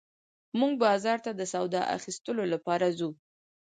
[0.59, 3.09] موږ بازار ته د سودا اخيستلو لپاره ځو